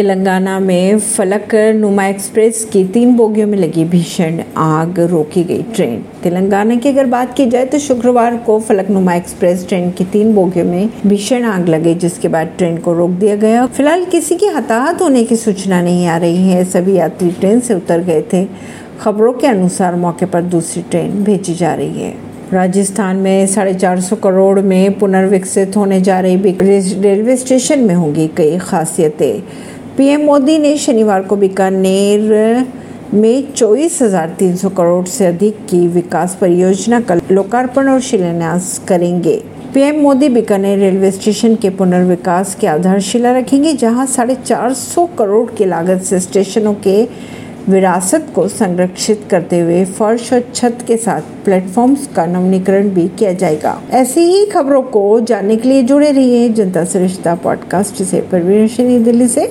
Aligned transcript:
तेलंगाना 0.00 0.58
में 0.60 0.98
फलक 0.98 1.54
नुमा 1.76 2.06
एक्सप्रेस 2.06 2.64
की 2.72 2.84
तीन 2.84 3.12
बोगियों 3.16 3.46
में 3.46 3.56
लगी 3.58 3.84
भीषण 3.84 4.40
आग, 4.56 5.00
रोकी 5.00 5.42
गई 5.44 5.62
ट्रेन। 5.74 6.04
तेलंगाना 6.22 6.74
की 6.74 6.88
अगर 6.88 7.06
बात 7.06 7.34
की 7.36 7.46
जाए 7.46 7.64
तो 7.64 7.78
शुक्रवार 7.78 8.36
को 8.36 8.58
फलक 8.60 8.88
नुमा 8.90 9.14
एक्सप्रेस 9.14 9.66
ट्रेन 9.68 9.90
की 9.90 10.04
तीन 10.04 10.32
बोगियों 10.34 10.64
में 10.66 10.88
भीषण 11.06 11.44
आग 11.44 11.68
लगी, 11.68 11.94
जिसके 11.94 12.28
बाद 12.28 12.54
ट्रेन 12.58 12.78
को 12.78 12.92
रोक 12.92 13.10
दिया 13.10 13.36
गया। 13.36 13.66
फ़िलहाल 13.66 14.04
किसी 14.04 14.36
की 14.36 14.46
हताहत 14.46 15.02
होने 15.02 15.24
की 15.24 15.36
सूचना 15.36 15.82
नहीं 15.82 16.06
आ 16.06 16.16
रही 16.16 16.48
है, 16.48 16.64
सभी 16.64 16.96
यात्री 16.96 17.30
ट्रेन 17.30 17.60
से 17.60 17.74
उतर 17.74 18.00
गए 18.00 18.22
थे। 18.32 18.46
खबरों 19.00 19.32
के 19.32 19.46
अनुसार 19.46 19.96
मौके 19.96 20.26
पर 20.26 20.42
दूसरी 20.42 20.82
ट्रेन 20.82 21.24
भेजी 21.24 21.54
जा 21.54 21.74
रही 21.74 22.02
है। 22.02 22.14
राजस्थान 22.52 23.16
में 23.16 23.46
साढ़े 23.46 23.74
चार 23.74 24.00
सौ 24.00 24.16
करोड़ 24.16 24.60
में 24.60 24.98
पुनर्विकसित 24.98 25.76
होने 25.76 26.00
जा 26.00 26.20
रही 26.20 26.36
रेलवे 27.00 27.36
स्टेशन 27.36 27.78
में 27.78 27.94
होंगी 27.94 28.26
कई 28.36 28.58
खासियतें। 28.58 29.42
पीएम 30.00 30.20
मोदी 30.20 30.56
ने 30.58 30.76
शनिवार 30.78 31.22
को 31.22 31.36
बीकानेर 31.36 32.20
में 33.14 33.52
चौबीस 33.52 34.00
हज़ार 34.02 34.28
तीन 34.38 34.54
सौ 34.56 34.68
करोड़ 34.68 35.04
से 35.06 35.26
अधिक 35.26 35.56
की 35.70 35.86
विकास 35.88 36.36
परियोजना 36.40 37.00
का 37.00 37.14
लोकार्पण 37.30 37.88
और 37.88 38.00
शिलान्यास 38.00 38.80
करेंगे। 38.88 39.36
PM 39.74 40.00
Modi 40.02 40.28
Bikaner 40.28 40.78
railway 40.78 41.10
station 41.10 41.56
के 41.56 41.70
पुनर्विकास 41.70 42.54
की 42.54 42.66
आधारशिला 42.66 43.32
रखेंगे, 43.32 43.72
जहाँ 43.74 44.06
साढ़े 44.06 44.34
चार 44.36 44.72
सौ 44.74 45.06
करोड़ 45.18 45.50
की 45.50 45.64
लागत 45.64 46.02
से 46.02 46.20
स्टेशनों 46.20 46.74
के 46.86 47.02
विरासत 47.68 48.26
को 48.34 48.46
संरक्षित 48.48 49.26
करते 49.30 49.58
हुए 49.60 49.84
फर्श 49.86 50.32
और 50.32 50.44
छत 50.54 50.78
के 50.86 50.96
साथ 50.96 51.22
प्लेटफॉर्म्स 51.44 52.06
का 52.16 52.24
नवीनीकरण 52.26 52.88
भी 52.90 53.06
किया 53.08 53.32
जाएगा। 53.32 53.80
ऐसी 53.92 54.20
ही 54.22 54.44
खबरों 54.46 54.82
को 54.84 55.20
जानने 55.20 55.56
के 55.56 55.68
लिए 55.68 55.82
जुड़े 55.82 56.10
रहिए 56.10 56.48
जनता 56.50 56.84
सरिश्ता 56.84 57.34
पॉडकास्ट 57.34 58.02
से। 58.02 58.20
परवीन 58.32 59.04
दिल्ली 59.04 59.28
से। 59.28 59.48